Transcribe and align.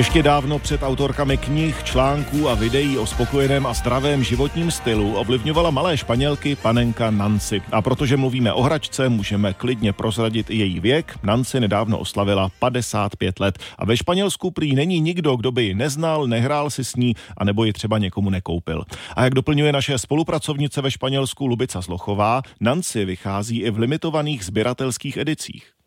Ještě 0.00 0.22
dávno 0.22 0.58
před 0.58 0.82
autorkami 0.82 1.36
knih, 1.36 1.82
článků 1.84 2.48
a 2.48 2.54
videí 2.54 2.98
o 2.98 3.06
spokojeném 3.06 3.66
a 3.66 3.74
zdravém 3.74 4.24
životním 4.24 4.70
stylu 4.70 5.14
ovlivňovala 5.14 5.70
malé 5.70 5.96
španělky 5.96 6.56
panenka 6.56 7.10
Nancy. 7.10 7.62
A 7.72 7.82
protože 7.82 8.16
mluvíme 8.16 8.52
o 8.52 8.62
hračce, 8.62 9.08
můžeme 9.08 9.52
klidně 9.52 9.92
prozradit 9.92 10.50
i 10.50 10.56
její 10.56 10.80
věk. 10.80 11.18
Nancy 11.22 11.60
nedávno 11.60 11.98
oslavila 11.98 12.50
55 12.58 13.40
let 13.40 13.58
a 13.78 13.84
ve 13.84 13.96
Španělsku 13.96 14.50
prý 14.50 14.74
není 14.74 15.00
nikdo, 15.00 15.36
kdo 15.36 15.52
by 15.52 15.64
ji 15.64 15.74
neznal, 15.74 16.26
nehrál 16.26 16.70
si 16.70 16.84
s 16.84 16.96
ní 16.96 17.14
a 17.36 17.44
nebo 17.44 17.64
ji 17.64 17.72
třeba 17.72 17.98
někomu 17.98 18.30
nekoupil. 18.30 18.84
A 19.16 19.24
jak 19.24 19.34
doplňuje 19.34 19.72
naše 19.72 19.98
spolupracovnice 19.98 20.80
ve 20.82 20.90
Španělsku 20.90 21.46
Lubica 21.46 21.80
Zlochová, 21.80 22.42
Nancy 22.60 23.04
vychází 23.04 23.60
i 23.60 23.70
v 23.70 23.78
limitovaných 23.78 24.44
sběratelských 24.44 25.16
edicích. 25.16 25.79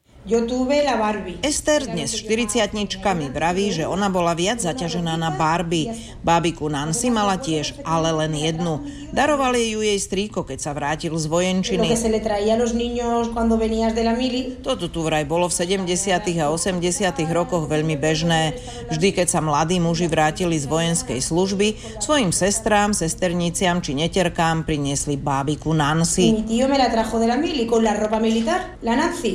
Ester 1.44 1.84
dnes 1.84 2.16
40 2.16 2.72
mi 3.12 3.28
vraví, 3.28 3.76
že 3.76 3.84
ona 3.84 4.08
bola 4.08 4.32
viac 4.32 4.64
zaťažená 4.64 5.20
na 5.20 5.36
Barbie. 5.36 5.92
Bábiku 6.24 6.72
Nancy 6.72 7.12
mala 7.12 7.36
tiež, 7.36 7.76
ale 7.84 8.08
len 8.16 8.32
jednu. 8.32 8.88
Darovali 9.12 9.76
ju 9.76 9.84
jej 9.84 10.00
strýko, 10.00 10.48
keď 10.48 10.60
sa 10.64 10.72
vrátil 10.72 11.12
z 11.20 11.28
vojenčiny. 11.28 11.84
Toto 14.64 14.88
tu 14.88 15.04
vraj 15.04 15.28
bolo 15.28 15.52
v 15.52 15.54
70. 15.60 15.92
a 16.40 16.48
80. 16.48 16.80
rokoch 17.36 17.68
veľmi 17.68 18.00
bežné. 18.00 18.56
Vždy, 18.96 19.12
keď 19.12 19.28
sa 19.28 19.44
mladí 19.44 19.84
muži 19.84 20.08
vrátili 20.08 20.56
z 20.56 20.72
vojenskej 20.72 21.20
služby, 21.20 22.00
svojim 22.00 22.32
sestrám, 22.32 22.96
sesterniciam 22.96 23.84
či 23.84 23.92
neterkám 23.92 24.64
priniesli 24.64 25.20
bábiku 25.20 25.76
Nancy. 25.76 26.48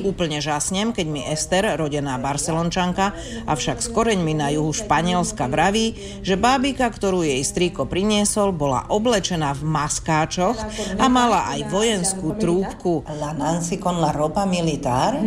Úplne 0.08 0.40
žasne 0.40 0.77
stretnem, 0.78 0.94
keď 0.94 1.06
mi 1.10 1.22
Ester, 1.26 1.64
rodená 1.74 2.14
barcelončanka, 2.22 3.10
avšak 3.50 3.82
s 3.82 3.90
koreňmi 3.90 4.30
na 4.38 4.54
juhu 4.54 4.70
Španielska 4.70 5.50
vraví, 5.50 5.98
že 6.22 6.38
bábika, 6.38 6.86
ktorú 6.86 7.26
jej 7.26 7.42
strýko 7.42 7.90
priniesol, 7.90 8.54
bola 8.54 8.86
oblečená 8.86 9.58
v 9.58 9.66
maskáčoch 9.66 10.54
a 11.02 11.06
mala 11.10 11.50
aj 11.50 11.66
vojenskú 11.74 12.38
trúbku. 12.38 13.02
Nancy 13.34 13.82
con 13.82 13.98
la 13.98 14.14
ropa 14.14 14.46
militar? 14.46 15.18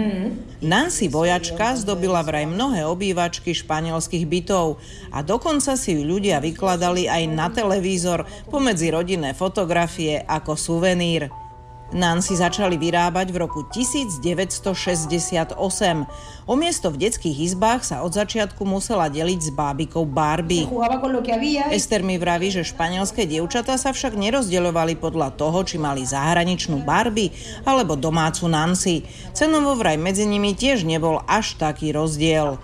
Nancy 0.63 1.11
vojačka 1.11 1.75
zdobila 1.75 2.23
vraj 2.23 2.47
mnohé 2.47 2.87
obývačky 2.87 3.51
španielských 3.51 4.23
bytov 4.23 4.79
a 5.11 5.19
dokonca 5.19 5.75
si 5.75 5.99
ju 5.99 6.07
ľudia 6.07 6.39
vykladali 6.39 7.11
aj 7.11 7.23
na 7.27 7.51
televízor 7.51 8.23
pomedzi 8.47 8.87
rodinné 8.87 9.35
fotografie 9.35 10.23
ako 10.23 10.55
suvenír. 10.55 11.50
Nancy 11.91 12.39
začali 12.39 12.79
vyrábať 12.79 13.35
v 13.35 13.37
roku 13.43 13.67
1968. 13.67 15.55
O 16.47 16.53
miesto 16.59 16.87
v 16.91 16.97
detských 17.07 17.51
izbách 17.51 17.83
sa 17.83 18.03
od 18.03 18.15
začiatku 18.15 18.63
musela 18.63 19.11
deliť 19.11 19.39
s 19.39 19.49
bábikou 19.51 20.07
Barbie. 20.07 20.67
Ester 21.71 22.01
mi 22.03 22.15
vraví, 22.15 22.51
že 22.51 22.63
španielské 22.63 23.27
dievčatá 23.27 23.75
sa 23.75 23.91
však 23.91 24.15
nerozdeľovali 24.15 24.95
podľa 24.97 25.35
toho, 25.35 25.63
či 25.67 25.75
mali 25.79 26.07
zahraničnú 26.07 26.81
Barbie 26.81 27.35
alebo 27.67 27.99
domácu 27.99 28.47
Nancy. 28.47 29.03
Cenovo 29.35 29.75
vraj 29.75 29.99
medzi 29.99 30.23
nimi 30.23 30.55
tiež 30.55 30.87
nebol 30.87 31.19
až 31.27 31.59
taký 31.59 31.91
rozdiel. 31.91 32.55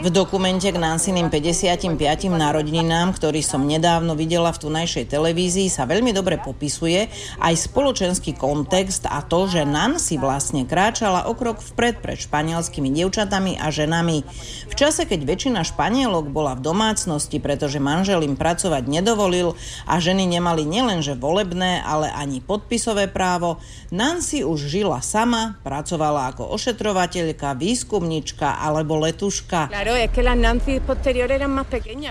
V 0.00 0.08
dokumente 0.08 0.70
k 0.70 0.78
Nancyným 0.78 1.34
55. 1.34 1.98
narodeninám, 2.30 3.10
ktorý 3.14 3.42
som 3.42 3.66
nedávno 3.66 4.14
videla 4.14 4.54
v 4.54 4.70
tunajšej 4.70 5.10
televízii, 5.10 5.66
sa 5.66 5.82
veľmi 5.84 6.14
dobre 6.14 6.38
popisuje 6.38 7.10
aj 7.42 7.54
spoločenský 7.54 8.19
spoločenský 8.20 8.36
kontext 8.36 9.08
a 9.08 9.24
to, 9.24 9.48
že 9.48 9.64
Nancy 9.64 10.20
vlastne 10.20 10.68
kráčala 10.68 11.24
o 11.24 11.32
krok 11.32 11.64
vpred 11.64 12.04
pred 12.04 12.20
španielskými 12.20 12.92
dievčatami 12.92 13.56
a 13.56 13.72
ženami. 13.72 14.20
V 14.68 14.74
čase, 14.76 15.08
keď 15.08 15.24
väčšina 15.24 15.64
Španielok 15.64 16.28
bola 16.28 16.52
v 16.52 16.60
domácnosti, 16.60 17.40
pretože 17.40 17.80
manžel 17.80 18.20
im 18.28 18.36
pracovať 18.36 18.84
nedovolil 18.84 19.56
a 19.88 19.96
ženy 19.96 20.28
nemali 20.28 20.68
nielenže 20.68 21.16
volebné, 21.16 21.80
ale 21.80 22.12
ani 22.12 22.44
podpisové 22.44 23.08
právo, 23.08 23.56
Nancy 23.88 24.44
už 24.44 24.68
žila 24.68 25.00
sama, 25.00 25.56
pracovala 25.64 26.36
ako 26.36 26.52
ošetrovateľka, 26.52 27.56
výskumnička 27.56 28.60
alebo 28.60 29.00
letuška. 29.00 29.72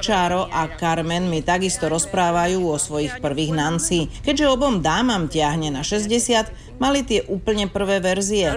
Čaro 0.02 0.42
a 0.50 0.62
Carmen 0.74 1.30
mi 1.30 1.46
takisto 1.46 1.86
rozprávajú 1.86 2.60
o 2.66 2.82
svojich 2.82 3.22
prvých 3.22 3.54
Nancy. 3.54 4.10
Keďže 4.26 4.46
obom 4.50 4.82
dámam 4.82 5.30
ťahne 5.30 5.70
na 5.70 5.86
60, 6.00 6.80
mali 6.80 7.04
tie 7.04 7.28
úplne 7.28 7.68
prvé 7.68 8.00
verzie. 8.00 8.48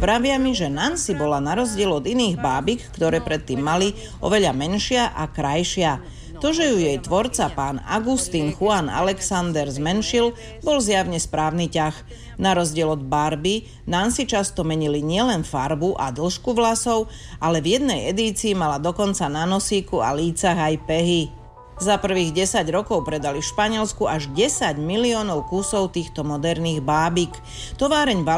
Vravia 0.00 0.36
mi, 0.40 0.56
že 0.56 0.72
Nancy 0.72 1.12
bola 1.12 1.38
na 1.38 1.54
rozdiel 1.54 1.92
od 1.92 2.08
iných 2.08 2.40
bábik, 2.40 2.80
ktoré 2.96 3.20
predtým 3.20 3.60
mali, 3.60 3.92
oveľa 4.24 4.56
menšia 4.56 5.12
a 5.12 5.28
krajšia. 5.28 6.20
To, 6.40 6.56
že 6.56 6.72
ju 6.72 6.80
jej 6.80 6.96
tvorca, 6.96 7.52
pán 7.52 7.84
Agustín 7.84 8.56
Juan 8.56 8.88
Alexander 8.88 9.68
zmenšil, 9.68 10.32
bol 10.64 10.80
zjavne 10.80 11.20
správny 11.20 11.68
ťah. 11.68 11.92
Na 12.40 12.56
rozdiel 12.56 12.88
od 12.88 13.04
Barbie, 13.04 13.68
Nancy 13.84 14.24
často 14.24 14.64
menili 14.64 15.04
nielen 15.04 15.44
farbu 15.44 16.00
a 16.00 16.08
dĺžku 16.08 16.56
vlasov, 16.56 17.12
ale 17.44 17.60
v 17.60 17.76
jednej 17.76 18.08
edícii 18.08 18.56
mala 18.56 18.80
dokonca 18.80 19.28
na 19.28 19.44
nosíku 19.44 20.00
a 20.00 20.16
lícach 20.16 20.56
aj 20.56 20.80
pehy. 20.88 21.39
Za 21.80 21.96
prvých 21.96 22.36
10 22.36 22.68
rokov 22.76 23.08
predali 23.08 23.40
v 23.40 23.48
Španielsku 23.48 24.04
až 24.04 24.28
10 24.36 24.76
miliónov 24.76 25.48
kusov 25.48 25.96
týchto 25.96 26.20
moderných 26.20 26.84
bábik. 26.84 27.32
Továreň 27.80 28.20
v 28.20 28.28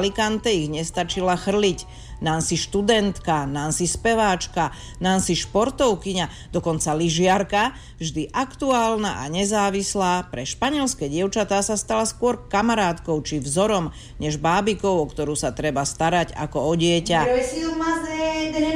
ich 0.54 0.70
nestačila 0.70 1.34
chrliť. 1.34 1.82
Nancy 2.22 2.54
študentka, 2.54 3.50
Nancy 3.50 3.90
speváčka, 3.90 4.70
Nancy 5.02 5.34
športovkyňa, 5.34 6.54
dokonca 6.54 6.94
lyžiarka, 6.94 7.74
vždy 7.98 8.30
aktuálna 8.30 9.26
a 9.26 9.26
nezávislá, 9.26 10.30
pre 10.30 10.46
španielské 10.46 11.10
dievčatá 11.10 11.58
sa 11.66 11.74
stala 11.74 12.06
skôr 12.06 12.46
kamarátkou 12.46 13.18
či 13.26 13.42
vzorom, 13.42 13.90
než 14.22 14.38
bábikou, 14.38 15.02
o 15.02 15.10
ktorú 15.10 15.34
sa 15.34 15.50
treba 15.50 15.82
starať 15.82 16.30
ako 16.38 16.62
o 16.62 16.72
dieťa. 16.78 17.26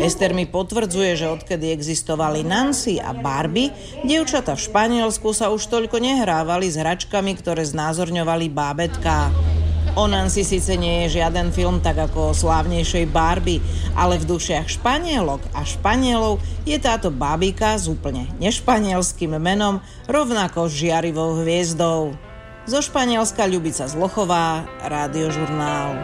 Ester 0.03 0.31
mi 0.37 0.47
potvrdzuje, 0.47 1.19
že 1.19 1.33
odkedy 1.33 1.75
existovali 1.75 2.47
Nancy 2.47 3.03
a 3.03 3.11
Barbie, 3.11 3.75
dievčata 4.07 4.55
v 4.55 4.65
Španielsku 4.67 5.35
sa 5.35 5.51
už 5.51 5.67
toľko 5.67 5.99
nehrávali 5.99 6.71
s 6.71 6.79
hračkami, 6.79 7.35
ktoré 7.35 7.67
znázorňovali 7.67 8.47
bábetká. 8.53 9.33
O 9.97 10.05
Nancy 10.05 10.45
síce 10.45 10.77
nie 10.77 11.09
je 11.09 11.19
žiaden 11.19 11.57
film 11.57 11.81
tak 11.81 11.97
ako 11.97 12.31
o 12.31 12.37
slávnejšej 12.37 13.09
Barbie, 13.09 13.65
ale 13.97 14.21
v 14.21 14.29
dušiach 14.29 14.69
Španielok 14.69 15.41
a 15.57 15.65
Španielov 15.65 16.37
je 16.69 16.77
táto 16.77 17.09
bábika 17.09 17.81
s 17.81 17.89
úplne 17.89 18.29
nešpanielským 18.37 19.41
menom 19.41 19.81
rovnako 20.05 20.69
žiarivou 20.69 21.41
hviezdou. 21.41 22.13
Zo 22.69 22.81
Španielska 22.85 23.49
Ľubica 23.49 23.89
Zlochová, 23.89 24.69
Rádiožurnál. 24.85 25.97